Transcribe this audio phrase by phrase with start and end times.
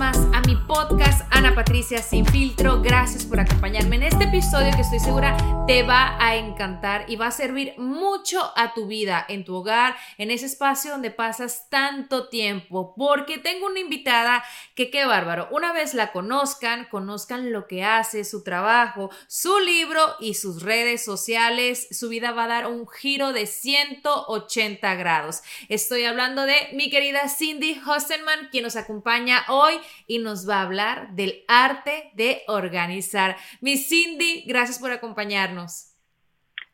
[0.00, 2.82] Más a mi podcast Ana Patricia Sin Filtro.
[2.82, 5.38] Gracias por acompañarme en este episodio que estoy segura
[5.70, 9.96] te va a encantar y va a servir mucho a tu vida, en tu hogar,
[10.18, 12.92] en ese espacio donde pasas tanto tiempo.
[12.96, 15.48] Porque tengo una invitada que qué bárbaro.
[15.52, 21.04] Una vez la conozcan, conozcan lo que hace, su trabajo, su libro y sus redes
[21.04, 25.42] sociales, su vida va a dar un giro de 180 grados.
[25.68, 29.74] Estoy hablando de mi querida Cindy Hostenman, quien nos acompaña hoy
[30.06, 33.36] y nos va a hablar del arte de organizar.
[33.60, 35.94] Mi Cindy, gracias por acompañarnos.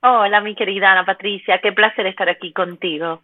[0.03, 3.23] Hola, mi querida Ana Patricia, qué placer estar aquí contigo.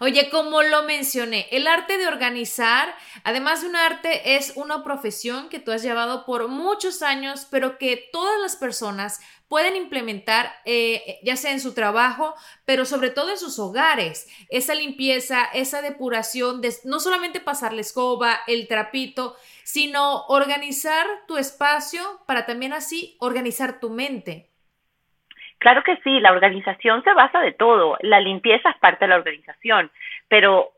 [0.00, 5.48] Oye, como lo mencioné, el arte de organizar, además de un arte, es una profesión
[5.48, 11.18] que tú has llevado por muchos años, pero que todas las personas pueden implementar, eh,
[11.22, 12.34] ya sea en su trabajo,
[12.66, 14.28] pero sobre todo en sus hogares.
[14.50, 19.34] Esa limpieza, esa depuración, de no solamente pasar la escoba, el trapito,
[19.64, 24.46] sino organizar tu espacio para también así organizar tu mente.
[25.58, 27.96] Claro que sí, la organización se basa de todo.
[28.00, 29.90] La limpieza es parte de la organización,
[30.28, 30.70] pero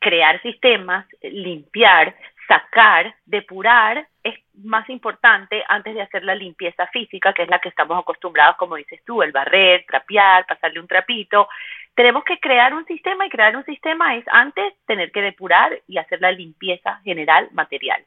[0.00, 2.16] crear sistemas, limpiar,
[2.46, 7.68] sacar, depurar es más importante antes de hacer la limpieza física, que es la que
[7.68, 11.48] estamos acostumbrados, como dices tú, el barrer, trapear, pasarle un trapito.
[11.94, 15.98] Tenemos que crear un sistema y crear un sistema es antes tener que depurar y
[15.98, 18.04] hacer la limpieza general material.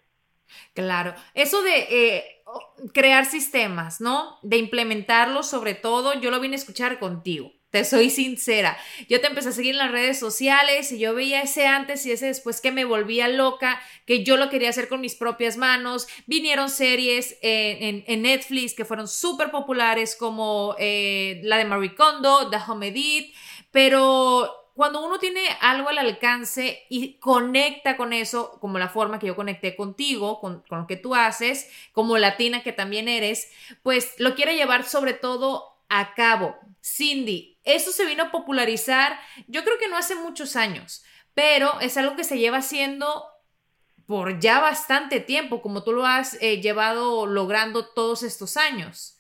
[0.74, 2.44] Claro, eso de eh,
[2.94, 4.38] crear sistemas, ¿no?
[4.44, 7.52] De implementarlos sobre todo, yo lo vine a escuchar contigo.
[7.76, 8.78] Te soy sincera.
[9.10, 12.12] Yo te empecé a seguir en las redes sociales y yo veía ese antes y
[12.14, 16.08] ese después que me volvía loca, que yo lo quería hacer con mis propias manos.
[16.26, 22.50] Vinieron series en, en, Netflix que fueron súper populares como eh, la de Marie Kondo,
[22.50, 23.36] The Home Edit,
[23.72, 29.28] pero cuando uno tiene algo al alcance y conecta con eso, como la forma que
[29.28, 33.52] yo conecté contigo, con, con, lo que tú haces, como latina que también eres,
[33.84, 36.56] pues lo quiere llevar sobre todo a cabo.
[36.82, 41.04] Cindy, eso se vino a popularizar, yo creo que no hace muchos años,
[41.34, 43.26] pero es algo que se lleva haciendo
[44.08, 49.20] por ya bastante tiempo, como tú lo has eh, llevado logrando todos estos años.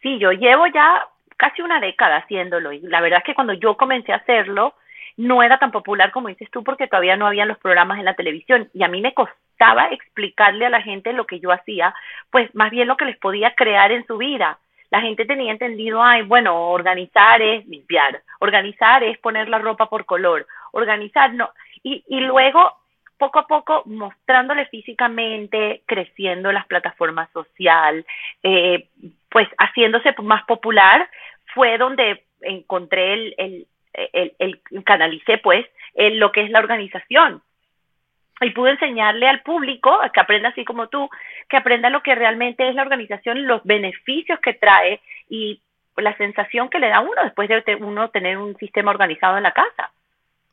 [0.00, 3.76] Sí, yo llevo ya casi una década haciéndolo y la verdad es que cuando yo
[3.76, 4.74] comencé a hacerlo
[5.16, 8.14] no era tan popular como dices tú porque todavía no habían los programas en la
[8.14, 11.94] televisión y a mí me costaba explicarle a la gente lo que yo hacía,
[12.30, 14.58] pues más bien lo que les podía crear en su vida
[14.92, 20.04] la gente tenía entendido, ay, bueno, organizar es limpiar, organizar es poner la ropa por
[20.04, 21.48] color, organizar no.
[21.82, 22.76] Y, luego,
[23.16, 28.04] poco a poco, mostrándole físicamente, creciendo las plataformas social,
[28.42, 28.90] eh,
[29.30, 31.08] pues haciéndose más popular,
[31.54, 33.66] fue donde encontré el, el,
[34.12, 35.64] el, el canalicé, pues,
[35.94, 37.40] lo que es la organización
[38.40, 41.08] y pude enseñarle al público que aprenda así como tú,
[41.48, 45.60] que aprenda lo que realmente es la organización, los beneficios que trae y
[45.96, 49.52] la sensación que le da uno después de uno tener un sistema organizado en la
[49.52, 49.90] casa.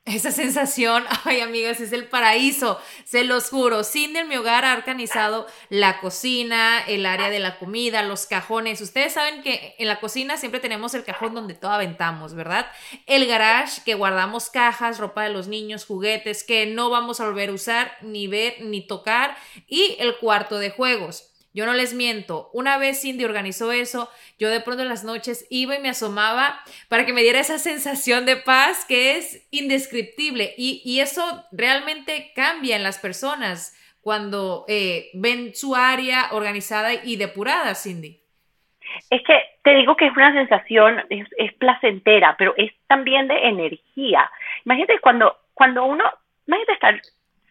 [0.06, 3.84] Esa sensación, ay amigas, es el paraíso, se los juro.
[3.84, 8.80] Cindy en mi hogar ha organizado la cocina, el área de la comida, los cajones.
[8.80, 12.66] Ustedes saben que en la cocina siempre tenemos el cajón donde todo aventamos, ¿verdad?
[13.06, 17.50] El garage que guardamos cajas, ropa de los niños, juguetes que no vamos a volver
[17.50, 19.36] a usar, ni ver, ni tocar.
[19.66, 21.29] Y el cuarto de juegos.
[21.52, 24.08] Yo no les miento, una vez Cindy organizó eso,
[24.38, 27.58] yo de pronto en las noches iba y me asomaba para que me diera esa
[27.58, 35.10] sensación de paz que es indescriptible y, eso realmente cambia en las personas cuando eh,
[35.14, 38.20] ven su área organizada y depurada, Cindy.
[39.08, 43.48] Es que te digo que es una sensación, es, es placentera, pero es también de
[43.48, 44.30] energía.
[44.64, 46.04] Imagínate cuando, cuando uno,
[46.46, 47.00] imagínate estar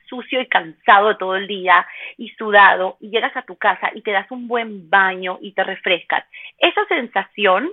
[0.09, 1.85] sucio y cansado todo el día
[2.17, 5.63] y sudado y llegas a tu casa y te das un buen baño y te
[5.63, 6.25] refrescas.
[6.57, 7.71] Esa sensación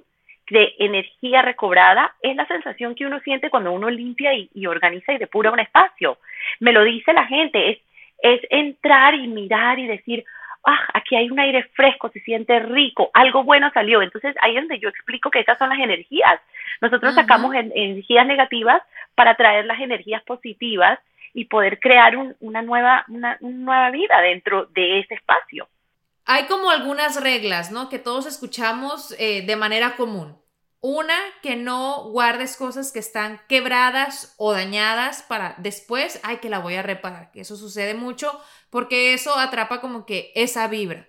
[0.51, 5.13] de energía recobrada es la sensación que uno siente cuando uno limpia y, y organiza
[5.13, 6.19] y depura un espacio.
[6.61, 7.79] Me lo dice la gente, es,
[8.23, 10.25] es entrar y mirar y decir,
[10.65, 14.03] ah, aquí hay un aire fresco, se siente rico, algo bueno salió.
[14.03, 16.41] Entonces ahí es donde yo explico que esas son las energías.
[16.81, 18.83] Nosotros sacamos en, energías negativas
[19.15, 20.99] para traer las energías positivas
[21.37, 25.69] y poder crear un, una, nueva, una, nueva vida dentro de ese espacio.
[26.25, 27.91] Hay como algunas reglas, ¿no?
[27.91, 30.41] Que todos escuchamos eh, de manera común.
[30.81, 36.61] Una, que no guardes cosas que están quebradas o dañadas para después, ay, que la
[36.61, 38.41] voy a reparar, eso sucede mucho
[38.71, 41.07] porque eso atrapa como que esa vibra.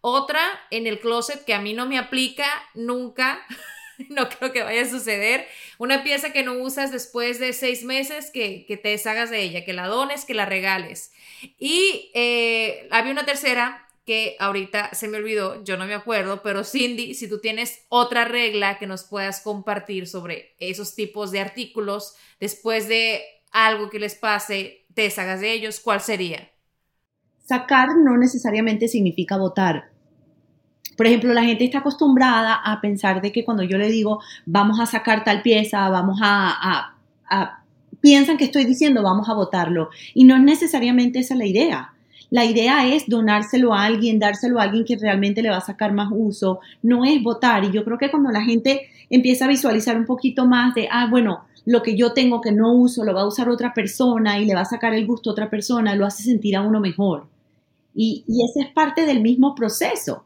[0.00, 0.40] Otra,
[0.70, 3.44] en el closet que a mí no me aplica nunca,
[4.10, 5.46] no creo que vaya a suceder.
[5.78, 9.72] Una pieza que no usas después de seis meses, que, te deshagas de ella, que
[9.72, 11.12] la dones, que la regales.
[11.58, 16.62] Y eh, había una tercera que ahorita se me olvidó, yo no me acuerdo, pero
[16.62, 22.14] Cindy, si tú tienes otra regla que nos puedas compartir sobre esos tipos de artículos,
[22.38, 26.48] después de algo que les pase, te deshagas de ellos, ¿cuál sería?
[27.44, 29.95] Sacar no necesariamente significa votar
[30.96, 34.80] por ejemplo, la gente está acostumbrada a pensar de que cuando yo le digo vamos
[34.80, 36.94] a sacar tal pieza, vamos a,
[38.00, 39.90] piensan que estoy diciendo vamos a votarlo.
[40.14, 41.92] Y no es necesariamente esa la idea.
[42.30, 45.92] La idea es donárselo a alguien, dárselo a alguien que realmente le va a sacar
[45.92, 47.64] más uso, no es votar.
[47.64, 51.06] Y yo creo que cuando la gente empieza a visualizar un poquito más de, ah,
[51.08, 54.44] bueno, lo que yo tengo que no uso lo va a usar otra persona y
[54.44, 57.26] le va a sacar el gusto a otra persona, lo hace sentir a uno mejor.
[57.94, 60.24] Y, y ese es parte del mismo proceso.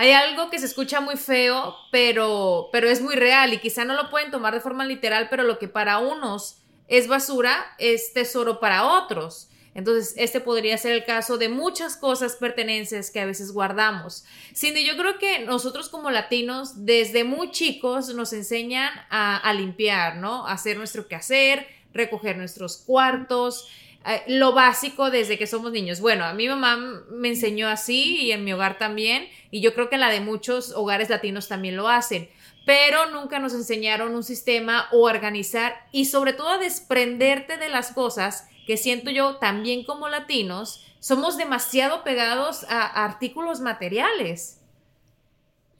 [0.00, 3.94] Hay algo que se escucha muy feo, pero, pero es muy real y quizá no
[3.94, 8.60] lo pueden tomar de forma literal, pero lo que para unos es basura es tesoro
[8.60, 9.48] para otros.
[9.74, 14.24] Entonces, este podría ser el caso de muchas cosas pertenencias que a veces guardamos.
[14.54, 20.46] Cindy, yo creo que nosotros como latinos, desde muy chicos, nos enseñan a, limpiar, ¿no?
[20.46, 23.68] A hacer nuestro quehacer, recoger nuestros cuartos,
[24.06, 26.00] eh, lo básico desde que somos niños.
[26.00, 26.76] Bueno, a mi mamá
[27.10, 30.20] me enseñó así y en mi hogar también, y yo creo que en la de
[30.20, 32.28] muchos hogares latinos también lo hacen,
[32.64, 37.92] pero nunca nos enseñaron un sistema o organizar y sobre todo a desprenderte de las
[37.92, 44.60] cosas que siento yo también como latinos, somos demasiado pegados a artículos materiales.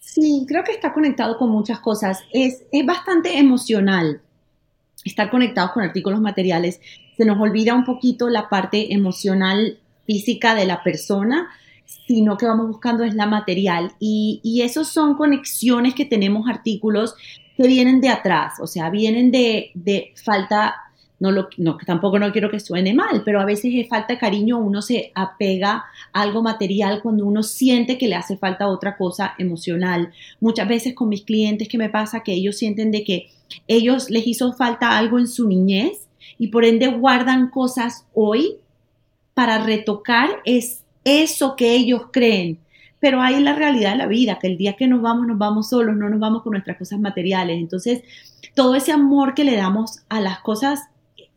[0.00, 2.22] Sí, creo que está conectado con muchas cosas.
[2.32, 4.22] Es, es bastante emocional
[5.04, 6.80] estar conectados con artículos materiales
[7.18, 11.48] se nos olvida un poquito la parte emocional, física de la persona,
[12.06, 13.92] sino que vamos buscando es la material.
[13.98, 17.14] Y, y esos son conexiones que tenemos artículos
[17.56, 20.76] que vienen de atrás, o sea, vienen de, de falta,
[21.18, 24.20] no, lo, no, tampoco no quiero que suene mal, pero a veces es falta de
[24.20, 28.96] cariño, uno se apega a algo material cuando uno siente que le hace falta otra
[28.96, 30.12] cosa emocional.
[30.38, 33.26] Muchas veces con mis clientes que me pasa que ellos sienten de que
[33.66, 36.07] ellos les hizo falta algo en su niñez
[36.38, 38.56] y por ende guardan cosas hoy
[39.34, 42.58] para retocar es eso que ellos creen.
[43.00, 45.68] Pero hay la realidad de la vida, que el día que nos vamos, nos vamos
[45.68, 47.58] solos, no nos vamos con nuestras cosas materiales.
[47.58, 48.02] Entonces,
[48.54, 50.80] todo ese amor que le damos a las cosas,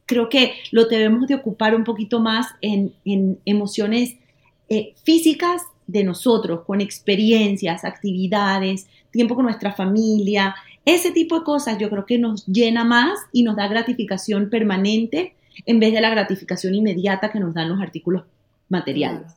[0.08, 2.94] creo que lo debemos de ocupar un poquito más en,
[3.46, 4.16] emociones
[4.70, 11.78] eh, físicas de nosotros, con experiencias, actividades, tiempo con nuestra familia, ese tipo de cosas
[11.78, 15.36] yo creo que nos llena más y nos da gratificación permanente
[15.66, 18.24] en vez de la gratificación inmediata que nos dan los artículos
[18.70, 19.34] materiales.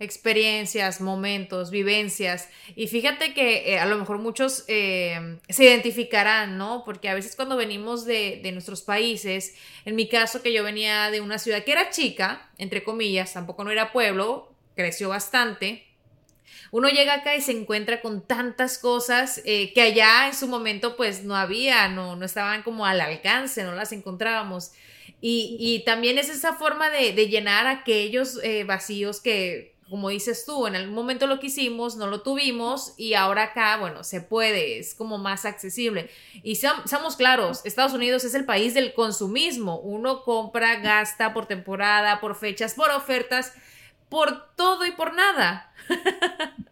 [0.00, 2.48] Experiencias, momentos, vivencias.
[2.74, 6.82] Y fíjate que eh, a lo mejor muchos eh, se identificarán, ¿no?
[6.84, 11.10] Porque a veces cuando venimos de, de nuestros países, en mi caso que yo venía
[11.12, 15.84] de una ciudad que era chica, entre comillas, tampoco no era pueblo, creció bastante,
[16.70, 20.96] uno llega acá y se encuentra con tantas cosas eh, que allá en su momento
[20.96, 24.72] pues no había, no, no estaban como al alcance, no las encontrábamos.
[25.26, 30.76] Y, también es esa forma de, llenar aquellos eh, vacíos que, como dices tú, en
[30.76, 35.16] algún momento lo quisimos, no lo tuvimos y ahora acá, bueno, se puede, es como
[35.16, 36.10] más accesible.
[36.42, 39.78] Y seamos claros, Estados Unidos es el país del consumismo.
[39.78, 43.54] Uno compra, gasta por temporada, por fechas, por ofertas
[44.14, 45.72] por todo y por nada.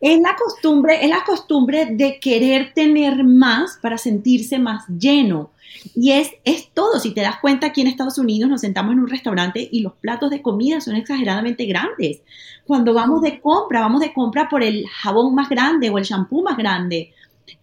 [0.00, 5.52] Es la costumbre, es la costumbre de querer tener más para sentirse más lleno.
[5.95, 6.99] Y es, es todo.
[6.99, 9.92] Si te das cuenta, aquí en Estados Unidos nos sentamos en un restaurante y los
[9.92, 12.23] platos de comida son exageradamente grandes.
[12.66, 16.42] Cuando vamos de compra, vamos de compra por el jabón más grande o el shampoo
[16.42, 17.12] más grande.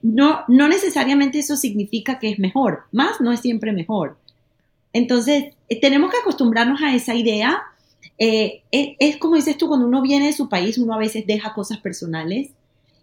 [0.02, 4.18] no, no necesariamente eso significa que es mejor, más no es siempre mejor.
[4.94, 7.64] Entonces, eh, tenemos que acostumbrarnos a esa idea.
[8.18, 11.26] Eh, es, es como dices tú, cuando uno viene de su país, uno a veces
[11.26, 12.52] deja cosas personales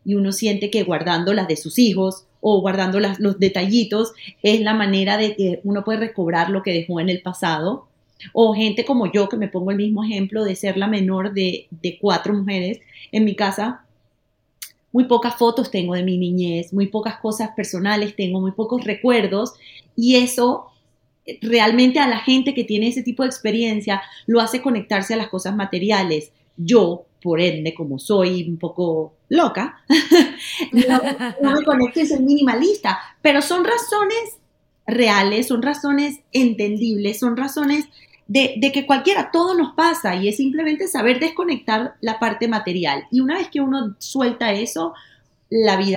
[0.04, 4.12] y uno siente que guardando las de sus hijos o guardando las, los detallitos
[4.42, 7.88] es la manera de que uno puede recobrar lo que dejó en el pasado.
[8.32, 11.66] O gente como yo, que me pongo el mismo ejemplo de ser la menor de,
[11.70, 12.80] de cuatro mujeres
[13.12, 13.84] en mi casa,
[14.92, 19.54] muy pocas fotos tengo de mi niñez, muy pocas cosas personales tengo, muy pocos recuerdos
[19.96, 20.68] y eso
[21.42, 25.28] realmente a la gente que tiene ese tipo de experiencia lo hace conectarse a las
[25.28, 26.33] cosas materiales.
[26.56, 29.83] Yo, por ende, como soy un poco loca,
[30.73, 31.00] no,
[31.42, 34.38] no, me conecto y soy minimalista, pero son razones
[34.87, 37.87] reales, son razones entendibles, son razones
[38.28, 43.04] de, de, que cualquiera, todo nos pasa y es simplemente saber desconectar la parte material.
[43.11, 44.95] Y una vez que uno suelta eso,
[45.50, 45.97] la vida.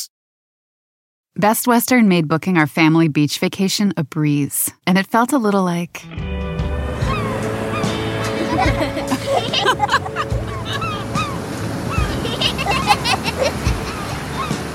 [1.37, 5.63] Best Western made booking our family beach vacation a breeze, and it felt a little
[5.63, 6.01] like.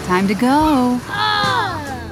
[0.06, 0.98] Time to go.
[1.08, 2.10] Oh.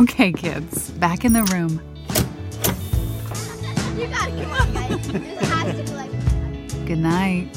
[0.00, 1.82] Okay, kids, back in the room.
[3.98, 5.08] You gotta come on, guys.
[5.08, 6.86] This has to be like.
[6.86, 7.48] Good night.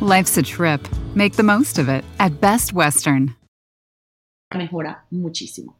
[0.00, 0.88] Life's a trip.
[1.14, 3.34] Make the most of it at Best Western.
[4.54, 5.76] Mejora muchísimo.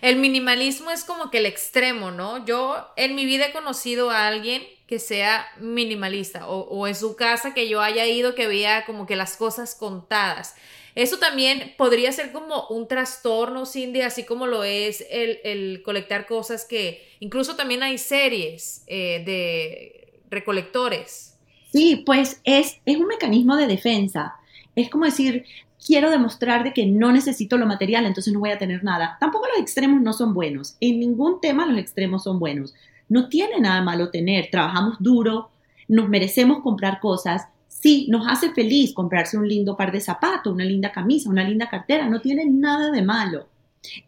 [0.00, 2.44] El minimalismo es como que el extremo, ¿no?
[2.46, 7.16] Yo en mi vida he conocido a alguien que sea minimalista o, o, en su
[7.16, 10.54] casa que yo haya ido que vea como que las cosas contadas.
[10.94, 16.26] Eso también podría ser como un trastorno, Cindy, así como lo es el, el colectar
[16.26, 21.36] cosas que incluso también hay series eh, de recolectores.
[21.72, 24.36] Sí, pues es, es un mecanismo de defensa.
[24.76, 25.44] Es como decir,
[25.84, 29.16] quiero demostrar de que no necesito lo material, entonces no voy a tener nada.
[29.20, 30.76] Tampoco los extremos no son buenos.
[30.80, 32.74] En ningún tema los extremos son buenos.
[33.08, 34.48] No tiene nada malo tener.
[34.50, 35.50] Trabajamos duro,
[35.88, 37.48] nos merecemos comprar cosas.
[37.68, 41.68] Sí, nos hace feliz comprarse un lindo par de zapatos, una linda camisa, una linda
[41.68, 42.08] cartera.
[42.08, 43.46] No tiene nada de malo.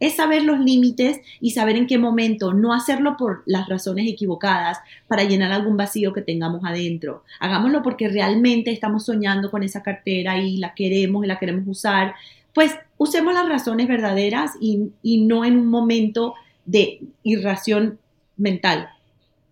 [0.00, 4.78] Es saber los límites y saber en qué momento, no hacerlo por las razones equivocadas
[5.09, 7.25] para llenar algún vacío que tengamos adentro.
[7.40, 12.14] Hagámoslo porque realmente estamos soñando con esa cartera y la queremos y la queremos usar.
[12.52, 17.99] Pues usemos las razones verdaderas y, y no en un momento de irración
[18.37, 18.90] mental.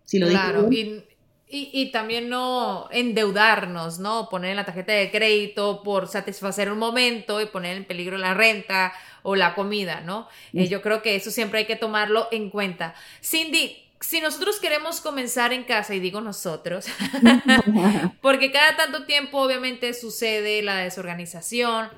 [0.04, 1.04] Si lo claro, digo.
[1.48, 4.28] Y, y, y, también no endeudarnos, ¿no?
[4.28, 8.34] Poner en la tarjeta de crédito por satisfacer un momento y poner en peligro la
[8.34, 8.92] renta
[9.24, 10.28] o la comida, ¿no?
[10.52, 12.94] Eh, yo creo que eso siempre hay que tomarlo en cuenta.
[13.22, 16.84] Cindy, si nosotros queremos comenzar en casa, y digo nosotros,
[18.20, 21.88] porque cada tanto tiempo obviamente sucede la desorganización,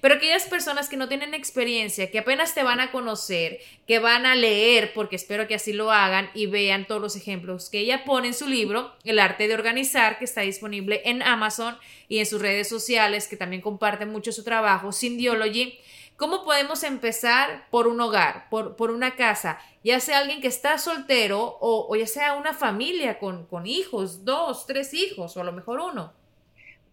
[0.00, 4.26] pero aquellas personas que no tienen experiencia, que apenas te van a conocer, que van
[4.26, 8.04] a leer, porque espero que así lo hagan y vean todos los ejemplos que ella
[8.04, 11.76] pone en su libro, El arte de organizar, que está disponible en Amazon
[12.08, 15.78] y en sus redes sociales, que también comparte mucho su trabajo, Cindyology.
[16.16, 19.58] ¿Cómo podemos empezar por un hogar, por, por, una casa?
[19.84, 24.24] Ya sea alguien que está soltero o, o ya sea una familia con, con, hijos,
[24.24, 26.12] dos, tres hijos o a lo mejor uno.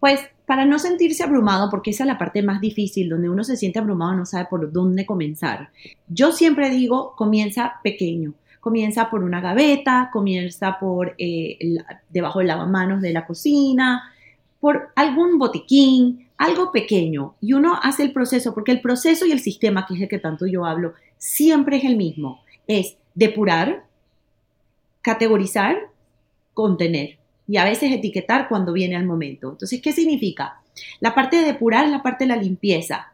[0.02, 3.56] Pues para no sentirse abrumado, porque esa es la parte más difícil, donde uno se
[3.56, 5.70] siente abrumado no sabe por dónde comenzar.
[6.10, 8.34] Yo siempre digo, comienza pequeño.
[8.60, 11.58] Comienza por una gaveta, comienza por eh,
[12.10, 14.14] debajo del lavamanos de la cocina,
[14.60, 19.40] por algún botiquín, algo pequeño y uno hace el proceso, porque el proceso y el
[19.40, 22.44] sistema, que es el que tanto yo hablo, siempre es el mismo.
[22.68, 23.86] Es depurar,
[25.02, 25.90] categorizar,
[26.54, 29.52] contener y a veces etiquetar cuando viene al momento.
[29.52, 30.62] Entonces, ¿qué significa?
[31.00, 33.14] La parte de depurar es la parte de la limpieza.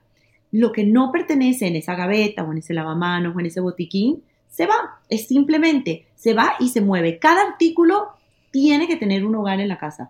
[0.51, 4.24] Lo que no pertenece en esa gaveta o en ese lavamanos o en ese botiquín,
[4.50, 5.01] se va.
[5.07, 7.19] Es simplemente, se va y se mueve.
[7.19, 8.09] Cada artículo
[8.50, 10.09] tiene que tener un hogar en la casa.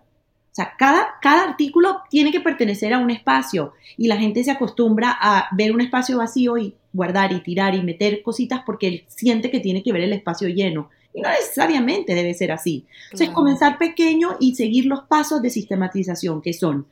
[0.50, 4.50] O sea, cada, cada artículo tiene que pertenecer a un espacio y la gente se
[4.50, 9.50] acostumbra a ver un espacio vacío y guardar y tirar y meter cositas porque siente
[9.50, 10.90] que tiene que ver el espacio lleno.
[11.14, 12.86] Y no necesariamente debe ser así.
[13.04, 13.34] Entonces, claro.
[13.34, 16.86] comenzar pequeño y seguir los pasos de sistematización, que son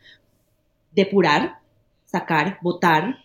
[0.92, 1.58] depurar,
[2.06, 3.18] sacar, botar,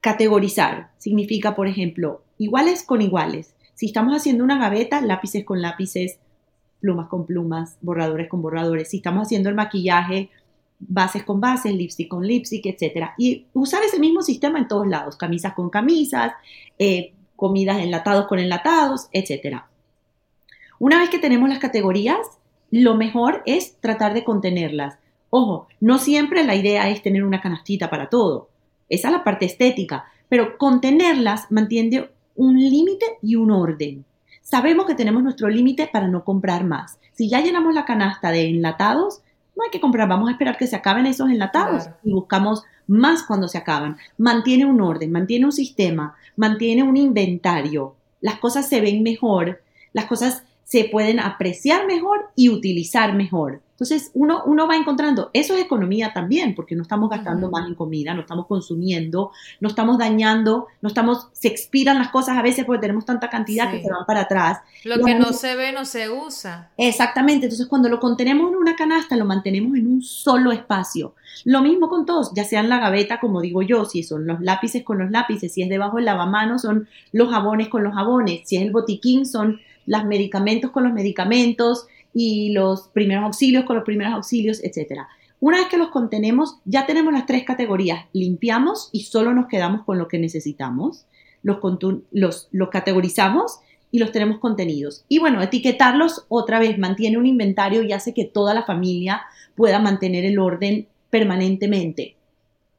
[0.00, 3.54] categorizar significa, por ejemplo, iguales con iguales.
[3.74, 6.18] Si estamos haciendo una gaveta, lápices con lápices,
[6.82, 8.90] plumas con plumas, borradores con borradores.
[8.90, 10.28] Si estamos haciendo el maquillaje,
[10.78, 13.10] bases con bases, lipstick con lipstick, etc.
[13.16, 16.32] Y usar ese mismo sistema en todos lados, camisas con camisas,
[16.78, 19.62] eh, comidas enlatados con enlatados, etc.
[20.78, 22.18] Una vez que tenemos las categorías,
[22.70, 24.98] lo mejor es tratar de contenerlas.
[25.30, 28.48] Ojo, no siempre la idea es tener una canastita para todo.
[28.88, 34.04] Esa es la parte estética, pero contenerlas mantiene un límite y un orden.
[34.42, 36.98] Sabemos que tenemos nuestro límite para no comprar más.
[37.12, 39.22] Si ya llenamos la canasta de enlatados,
[39.56, 43.22] no hay que comprar, vamos a esperar que se acaben esos enlatados y buscamos más
[43.22, 43.96] cuando se acaban.
[44.18, 47.94] Mantiene un orden, mantiene un sistema, mantiene un inventario.
[48.20, 53.60] Las cosas se ven mejor, las cosas se pueden apreciar mejor y utilizar mejor.
[53.82, 57.74] Entonces, uno, uno va encontrando, eso es economía también, porque no estamos gastando más en
[57.74, 62.64] comida, no estamos consumiendo, no estamos dañando, no estamos, se expiran las cosas a veces
[62.64, 64.60] porque tenemos tanta cantidad que se van para atrás.
[64.84, 66.70] Lo que no se ve no se usa.
[66.76, 71.16] Exactamente, entonces cuando lo contenemos en una canasta, lo mantenemos en un solo espacio.
[71.44, 74.40] Lo mismo con todos, ya sea en la gaveta, como digo yo, si son los
[74.40, 78.42] lápices con los lápices, si es debajo del lavamanos, son los jabones con los jabones,
[78.44, 83.76] si es el botiquín, son los medicamentos con los medicamentos, y los primeros auxilios con
[83.76, 85.02] los primeros auxilios, etc.
[85.40, 88.06] Una vez que los contenemos, ya tenemos las tres categorías.
[88.12, 91.06] Limpiamos y solo nos quedamos con lo que necesitamos.
[91.42, 91.58] Los,
[92.12, 93.58] los, los categorizamos
[93.90, 95.04] y los tenemos contenidos.
[95.08, 99.22] Y bueno, etiquetarlos otra vez mantiene un inventario y hace que toda la familia
[99.54, 102.16] pueda mantener el orden permanentemente.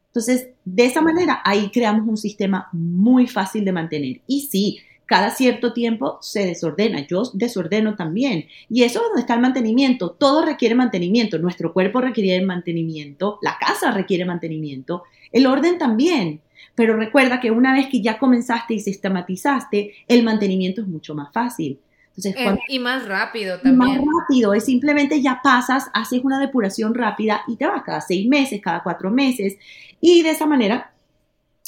[0.08, 4.22] Entonces, de esa manera, ahí creamos un sistema muy fácil de mantener.
[4.28, 7.06] Y sí, cada cierto tiempo se desordena.
[7.08, 8.48] Yo desordeno también.
[8.70, 10.12] Y eso es donde está el mantenimiento.
[10.12, 11.38] Todo requiere mantenimiento.
[11.38, 13.40] Nuestro cuerpo requiere mantenimiento.
[13.42, 15.04] La casa requiere mantenimiento.
[15.32, 16.42] El orden también.
[16.76, 21.32] Pero recuerda que una vez que ya comenzaste y sistematizaste, el mantenimiento es mucho más
[21.32, 21.80] fácil.
[22.16, 23.78] Entonces, eh, y más rápido también.
[23.78, 28.28] Más rápido, es simplemente ya pasas, haces una depuración rápida y te vas cada seis
[28.28, 29.58] meses, cada cuatro meses,
[30.00, 30.94] y de esa manera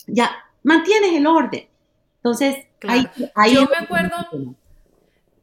[0.07, 0.31] ya
[0.63, 1.65] mantienes el orden.
[2.25, 2.65] Entonces,
[3.53, 4.15] yo me acuerdo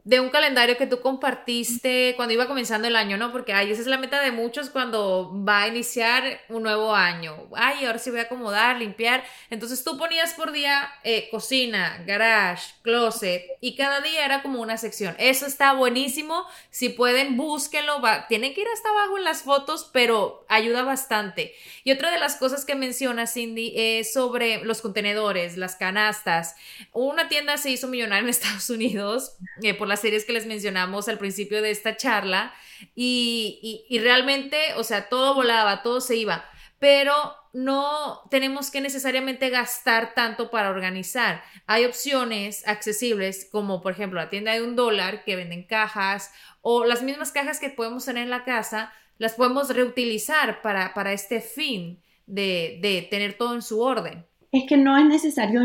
[0.05, 3.31] de un calendario que tú compartiste cuando iba comenzando el año, ¿no?
[3.31, 7.49] Porque ay, esa es la meta de muchos cuando va a iniciar un nuevo año.
[7.55, 9.23] Ay, ahora sí voy a acomodar, limpiar.
[9.49, 14.77] Entonces tú ponías por día eh, cocina, garage, closet y cada día era como una
[14.77, 15.15] sección.
[15.19, 16.47] Eso está buenísimo.
[16.71, 18.01] Si pueden, búsquenlo.
[18.29, 21.55] tienen que ir hasta abajo en las fotos, pero ayuda bastante.
[21.85, 26.57] Y otra de las cosas que menciona Cindy es sobre los contenedores, las canastas.
[26.93, 31.07] Una tienda se hizo millonaria en Estados Unidos eh, por las series que les mencionamos
[31.09, 32.55] al principio de esta charla
[32.95, 36.47] y, realmente, o sea, todo volaba, todo se iba,
[36.79, 37.13] pero
[37.53, 41.43] no tenemos que necesariamente gastar tanto para organizar.
[41.67, 46.87] Hay opciones accesibles como por ejemplo la tienda de un dólar que venden cajas o
[46.87, 51.43] las mismas cajas que podemos tener en la casa, las podemos reutilizar para, para este
[51.43, 54.25] fin de, de tener todo en su orden.
[54.53, 55.61] Es que no es necesario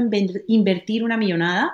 [0.47, 1.73] invertir una millonada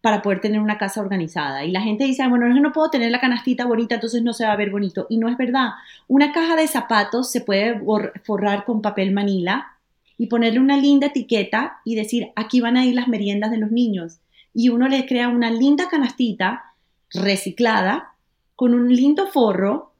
[0.00, 1.64] para poder tener una casa organizada.
[1.64, 4.46] Y la gente dice, bueno, yo no puedo tener la canastita bonita, entonces no se
[4.46, 5.06] va a ver bonito.
[5.10, 5.70] Y no es verdad.
[6.08, 7.80] Una caja de zapatos se puede
[8.24, 9.76] forrar con papel manila
[10.16, 13.70] y ponerle una linda etiqueta y decir, aquí van a ir las meriendas de los
[13.70, 14.18] niños.
[14.54, 16.74] Y uno le crea una linda canastita
[17.12, 18.14] reciclada
[18.56, 19.92] con un lindo forro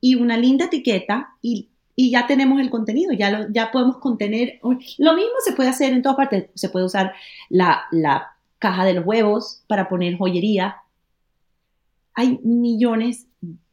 [0.00, 4.58] y una linda etiqueta y, ya tenemos el contenido, ya, lo, ya podemos contener.
[4.98, 6.46] Lo mismo se puede hacer en todas partes.
[6.54, 7.12] Se puede usar
[7.48, 8.31] la, la
[8.62, 10.76] caja de los huevos para poner joyería.
[12.14, 13.26] Hay millones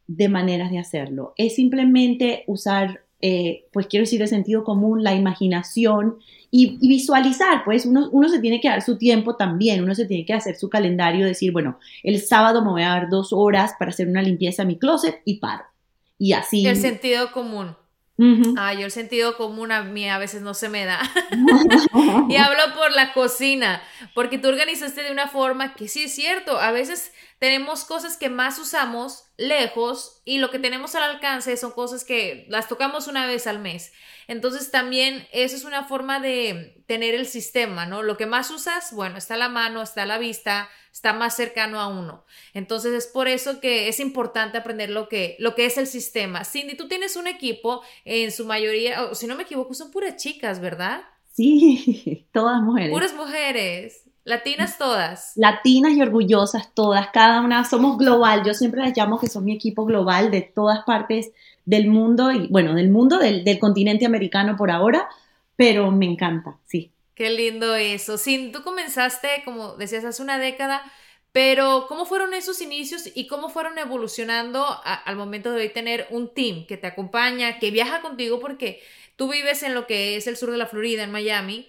[0.08, 1.34] de maneras de hacerlo.
[1.38, 6.18] Es simplemente usar, eh, pues quiero decir, el sentido común, la imaginación
[6.50, 7.64] y, visualizar.
[7.64, 10.56] Pues uno, uno, se tiene que dar su tiempo también, uno se tiene que hacer
[10.56, 14.24] su calendario, decir, bueno, el sábado me voy a dar dos horas para hacer una
[14.24, 15.66] limpieza a mi closet y paro.
[16.18, 16.66] Y así.
[16.66, 17.76] El sentido común.
[18.58, 21.00] Ah, yo el sentido común a mí a veces no se me da.
[22.30, 23.82] y hablo por la cocina,
[24.14, 28.30] porque tú organizaste de una forma que sí es cierto, a veces tenemos cosas que
[28.30, 33.26] más usamos lejos y lo que tenemos al alcance son cosas que las tocamos una
[33.26, 33.94] vez al mes.
[34.28, 38.04] Entonces también eso es una forma de tener el sistema, ¿no?
[38.04, 41.36] Lo que más usas, bueno, está a la mano, está a la vista, está más
[41.36, 42.26] cercano a uno.
[42.54, 46.44] Entonces es por eso que es importante aprender lo que, lo que es el sistema.
[46.44, 50.18] Cindy, tú tienes un equipo, en su mayoría, o si no me equivoco, son puras
[50.18, 51.04] chicas, ¿verdad?
[51.32, 52.92] Sí, todas mujeres.
[52.92, 54.09] Puras mujeres.
[54.30, 55.32] Latinas todas.
[55.38, 58.44] Latinas y orgullosas todas, cada una somos global.
[58.46, 61.32] Yo siempre las llamo que son mi equipo global de todas partes
[61.66, 65.10] del mundo y bueno, del mundo, del, del continente americano por ahora,
[65.56, 66.92] pero me encanta, sí.
[67.16, 68.20] Qué lindo eso.
[68.20, 70.84] Sí, tú comenzaste, como decías, hace una década,
[71.32, 76.36] pero ¿cómo fueron esos inicios y cómo fueron evolucionando al momento de hoy tener un
[76.36, 78.80] team que te acompaña, que viaja contigo porque
[79.16, 81.68] tú vives en lo que es el sur de la Florida, en Miami,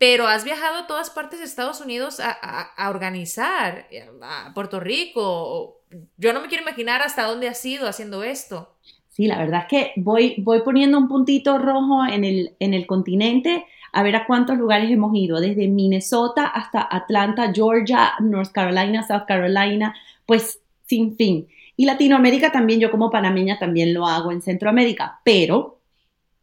[0.00, 3.86] pero has viajado a todas partes de Estados Unidos a, a organizar,
[4.22, 5.82] a Puerto Rico.
[6.16, 8.76] Yo no me quiero imaginar hasta dónde has ido haciendo esto.
[9.10, 12.86] Sí, la verdad es que voy, voy poniendo un puntito rojo en el, en el
[12.86, 19.06] continente a ver a cuántos lugares hemos ido, desde Minnesota hasta Atlanta, Georgia, North Carolina,
[19.06, 21.46] South Carolina, pues sin fin.
[21.76, 25.79] Y Latinoamérica también, yo como panameña también lo hago en Centroamérica, pero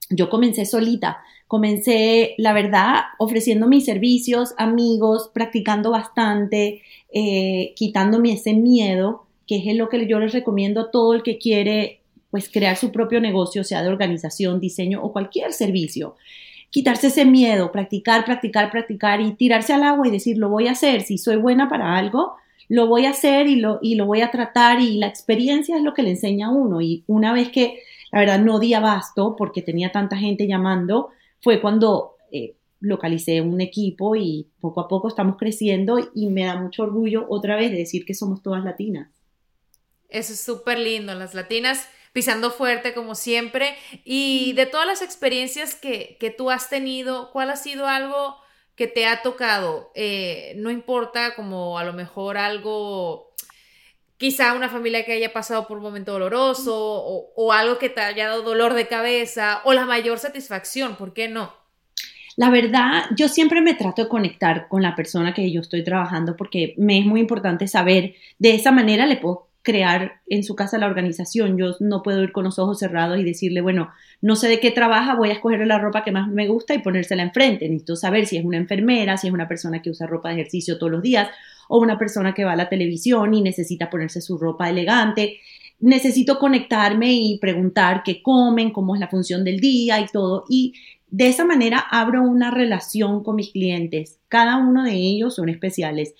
[0.09, 6.81] yo comencé solita, comencé, la verdad, ofreciendo mis servicios, amigos, practicando bastante,
[7.13, 11.37] eh, quitándome ese miedo, que es lo que yo les recomiendo a todo el que
[11.37, 16.15] quiere pues crear su propio negocio, sea de organización, diseño o cualquier servicio
[16.69, 20.71] quitarse ese miedo, practicar, practicar, practicar y tirarse al agua y decir, lo voy a
[20.71, 22.35] hacer, si soy buena para algo,
[22.69, 25.83] lo voy a hacer y lo, y lo voy a tratar y la experiencia es
[25.83, 26.81] lo que le enseña a uno.
[26.81, 27.79] Y una vez que,
[28.19, 31.09] verdad, no di abasto porque tenía tanta gente llamando,
[31.41, 36.55] fue cuando eh, localicé un equipo y poco a poco estamos creciendo y me da
[36.55, 39.09] mucho orgullo otra vez de decir que somos todas latinas.
[40.09, 43.75] Eso es súper lindo, las latinas pisando fuerte como siempre.
[44.03, 48.37] Y de todas las experiencias que, que tú has tenido, ¿cuál ha sido algo
[48.75, 49.91] que te ha tocado?
[49.95, 53.26] Eh, no importa como a lo mejor algo,
[54.17, 58.27] quizá una familia que haya pasado por un momento doloroso o, algo que te haya
[58.27, 61.53] dado dolor de cabeza o la mayor satisfacción, ¿por qué no?
[62.35, 66.35] La verdad, yo siempre me trato de conectar con la persona que yo estoy trabajando
[66.35, 70.77] porque me es muy importante saber, de esa manera le puedo crear en su casa
[70.77, 71.57] la organización.
[71.57, 74.71] Yo no puedo ir con los ojos cerrados y decirle, bueno, no sé de qué
[74.71, 77.67] trabaja, voy a escoger la ropa que más me gusta y ponérsela enfrente.
[77.67, 80.77] Necesito saber si es una enfermera, si es una persona que usa ropa de ejercicio
[80.77, 81.27] todos los días
[81.67, 85.39] o una persona que va a la televisión y necesita ponerse su ropa elegante.
[85.79, 90.45] Necesito conectarme y preguntar qué comen, cómo es la función del día y todo.
[90.49, 90.73] Y
[91.09, 94.19] de esa manera abro una relación con mis clientes.
[94.27, 96.13] Cada uno de ellos son especiales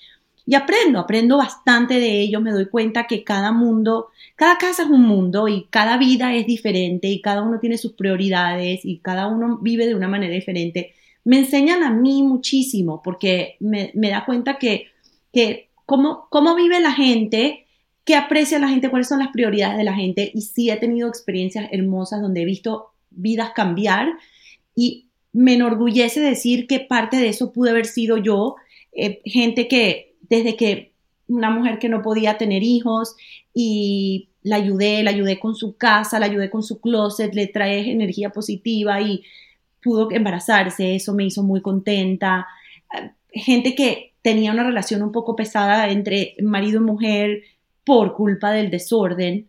[0.48, 4.88] y aprendo, aprendo bastante de ellos, me doy cuenta que cada mundo, cada casa es
[4.88, 9.26] un mundo y cada vida es diferente y cada uno tiene sus prioridades y cada
[9.26, 10.94] uno vive de una manera diferente.
[11.22, 14.86] Me enseñan a mí muchísimo porque me, da cuenta que,
[15.32, 17.66] que cómo, cómo vive la gente,
[18.04, 20.30] qué aprecia la gente, cuáles son las prioridades de la gente.
[20.34, 24.08] Y sí he tenido experiencias hermosas donde he visto vidas cambiar
[24.74, 28.56] y me enorgullece decir que parte de eso pude haber sido yo,
[28.92, 30.92] eh, gente que desde que
[31.26, 33.14] una mujer que no podía tener hijos
[33.52, 37.90] y la ayudé, la ayudé con su casa, la ayudé con su closet, le trae
[37.90, 39.22] energía positiva y
[39.82, 42.46] pudo embarazarse, eso me hizo muy contenta.
[43.30, 47.42] Gente que tenía una relación un poco pesada entre marido y mujer
[47.84, 49.48] por culpa del desorden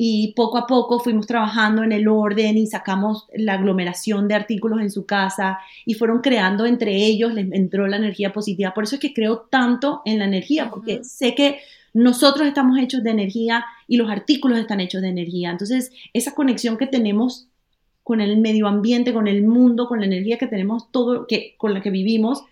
[0.00, 4.80] y poco a poco fuimos trabajando en el orden y sacamos la aglomeración de artículos
[4.80, 8.72] en su casa y fueron creando entre ellos, les entró la energía positiva.
[8.72, 11.58] Por eso es que creo tanto en la energía, porque sé que
[11.94, 15.50] nosotros estamos hechos de energía y los artículos están hechos de energía.
[15.50, 17.48] Entonces, esa conexión que tenemos
[18.04, 21.74] con el medio ambiente, con el mundo, con la energía que tenemos, todo que, con
[21.74, 22.44] la que vivimos,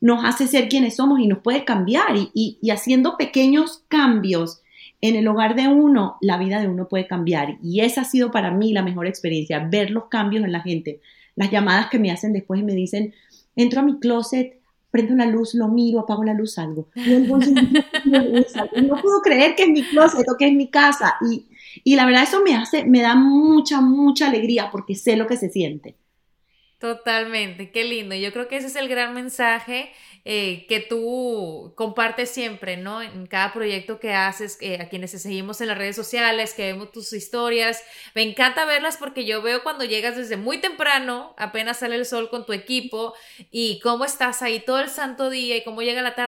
[0.00, 4.62] nos hace ser quienes somos y nos puede cambiar y, y haciendo pequeños cambios
[5.02, 7.58] en el hogar de uno, la vida de uno puede cambiar.
[7.62, 11.00] Y esa ha sido para mí la mejor experiencia, ver los cambios en la gente.
[11.36, 13.14] Las llamadas que me hacen después y me dicen,
[13.56, 14.60] entro a mi closet,
[14.90, 16.88] prendo la luz, lo miro, apago la luz, salgo.
[18.82, 21.14] No puedo creer que es mi closet o que es mi casa.
[21.30, 21.46] Y,
[21.84, 25.36] y la verdad eso me hace, me da mucha, mucha alegría porque sé lo que
[25.36, 25.96] se siente.
[26.80, 28.14] Totalmente, qué lindo.
[28.14, 29.92] Yo creo que ese es el gran mensaje
[30.24, 33.02] eh, que tú compartes siempre, ¿no?
[33.02, 36.72] En cada proyecto que haces, eh, a quienes te seguimos en las redes sociales, que
[36.72, 37.82] vemos tus historias.
[38.14, 42.30] Me encanta verlas porque yo veo cuando llegas desde muy temprano, apenas sale el sol
[42.30, 43.12] con tu equipo
[43.50, 46.29] y cómo estás ahí todo el santo día y cómo llega la tarde.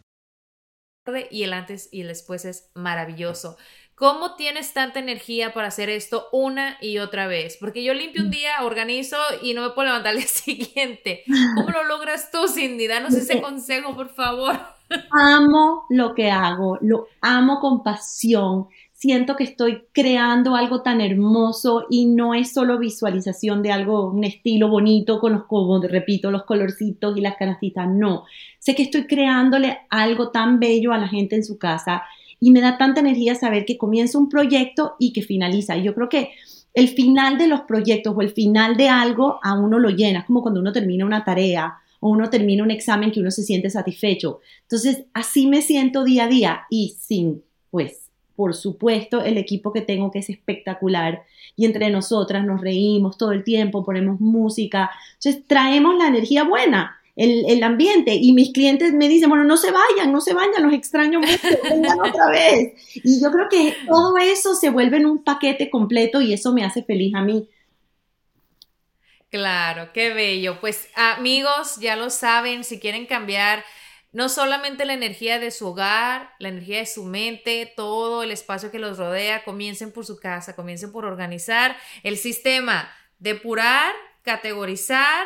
[1.31, 3.57] Y el antes y el después es maravilloso.
[3.95, 7.57] ¿Cómo tienes tanta energía para hacer esto una y otra vez?
[7.59, 11.23] Porque yo limpio un día, organizo y no me puedo levantar al día siguiente.
[11.55, 12.87] ¿Cómo lo logras tú, Cindy?
[12.87, 14.59] Danos ese consejo, por favor.
[15.11, 18.67] Amo lo que hago, lo amo con pasión.
[19.01, 24.23] Siento que estoy creando algo tan hermoso y no es solo visualización de algo, un
[24.23, 27.89] estilo bonito con los, como repito, los colorcitos y las canastitas.
[27.89, 28.25] No,
[28.59, 32.03] sé que estoy creándole algo tan bello a la gente en su casa
[32.39, 35.77] y me da tanta energía saber que comienza un proyecto y que finaliza.
[35.77, 36.29] Yo creo que
[36.75, 40.25] el final de los proyectos o el final de algo a uno lo llena, es
[40.25, 43.71] como cuando uno termina una tarea o uno termina un examen que uno se siente
[43.71, 44.41] satisfecho.
[44.61, 49.81] Entonces, así me siento día a día y sin, pues, por supuesto, el equipo que
[49.81, 51.23] tengo que es espectacular
[51.55, 56.97] y entre nosotras nos reímos todo el tiempo, ponemos música, entonces traemos la energía buena.
[57.15, 60.63] El, el ambiente y mis clientes me dicen, bueno, no se vayan, no se vayan,
[60.63, 61.19] los extraño
[61.69, 62.73] vengan otra vez.
[62.95, 66.63] Y yo creo que todo eso se vuelve en un paquete completo y eso me
[66.63, 67.47] hace feliz a mí.
[69.31, 70.59] Claro, qué bello.
[70.59, 73.63] Pues amigos, ya lo saben, si quieren cambiar
[74.11, 78.71] no solamente la energía de su hogar, la energía de su mente, todo el espacio
[78.71, 83.93] que los rodea, comiencen por su casa, comiencen por organizar el sistema, depurar,
[84.23, 85.25] categorizar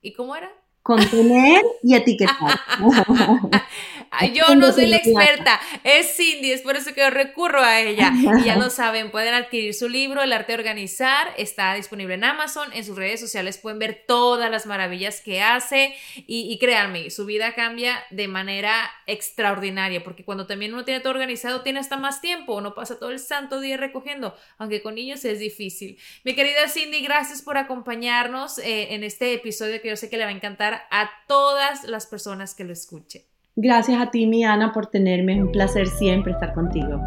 [0.00, 0.52] y cómo era?
[0.86, 2.60] Contener y etiquetar.
[4.32, 8.12] Yo no soy la experta, es Cindy, es por eso que yo recurro a ella.
[8.40, 12.24] Y ya lo saben, pueden adquirir su libro, El arte de organizar, está disponible en
[12.24, 17.10] Amazon, en sus redes sociales pueden ver todas las maravillas que hace y, y créanme,
[17.10, 21.96] su vida cambia de manera extraordinaria, porque cuando también uno tiene todo organizado, tiene hasta
[21.96, 25.98] más tiempo, uno pasa todo el santo día recogiendo, aunque con niños es difícil.
[26.24, 30.24] Mi querida Cindy, gracias por acompañarnos eh, en este episodio que yo sé que le
[30.24, 33.22] va a encantar a todas las personas que lo escuchen.
[33.54, 35.36] Gracias a ti, mi Ana, por tenerme.
[35.36, 37.00] Es un placer siempre estar contigo.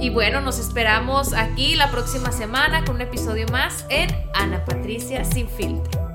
[0.00, 5.24] Y bueno, nos esperamos aquí la próxima semana con un episodio más en Ana Patricia
[5.24, 6.08] Sin Filtro.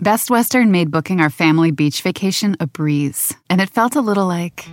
[0.00, 4.26] Best Western made booking our family beach vacation a breeze, and it felt a little
[4.26, 4.64] like.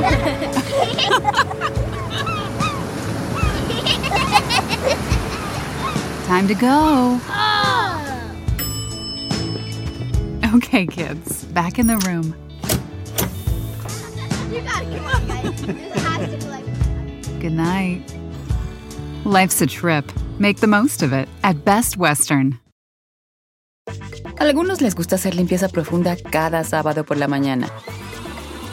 [6.26, 7.18] Time to go.
[7.28, 8.26] Oh.
[10.54, 12.34] Okay, kids, back in the room.
[14.50, 15.62] You gotta come on, guys.
[15.62, 16.64] This has to be like.
[17.40, 18.02] Good night.
[19.24, 20.10] Life's a trip.
[20.38, 22.58] Make the most of it at Best Western.
[24.38, 27.68] Algunos les gusta hacer limpieza profunda cada sábado por la mañana.